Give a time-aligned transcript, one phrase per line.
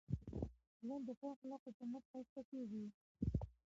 [0.85, 2.85] ژوند د ښو اخلاقو په مټ ښایسته کېږي.